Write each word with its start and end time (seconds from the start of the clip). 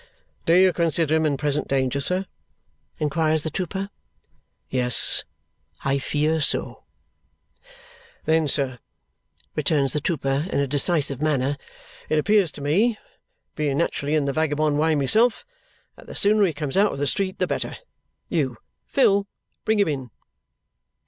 "Do 0.47 0.53
you 0.55 0.73
consider 0.73 1.13
him 1.13 1.27
in 1.27 1.37
present 1.37 1.67
danger, 1.67 2.01
sir?" 2.01 2.25
inquires 2.97 3.43
the 3.43 3.51
trooper. 3.51 3.91
"Yes, 4.67 5.23
I 5.85 5.99
fear 5.99 6.41
so." 6.41 6.85
"Then, 8.25 8.47
sir," 8.47 8.79
returns 9.55 9.93
the 9.93 10.01
trooper 10.01 10.47
in 10.51 10.59
a 10.59 10.65
decisive 10.65 11.21
manner, 11.21 11.55
"it 12.09 12.17
appears 12.17 12.51
to 12.53 12.61
me 12.61 12.97
being 13.55 13.77
naturally 13.77 14.15
in 14.15 14.25
the 14.25 14.33
vagabond 14.33 14.79
way 14.79 14.95
myself 14.95 15.45
that 15.95 16.07
the 16.07 16.15
sooner 16.15 16.43
he 16.47 16.53
comes 16.53 16.75
out 16.75 16.91
of 16.91 16.97
the 16.97 17.05
street, 17.05 17.37
the 17.37 17.45
better. 17.45 17.77
You, 18.27 18.57
Phil! 18.87 19.27
Bring 19.65 19.77
him 19.77 19.87
in!" 19.87 20.09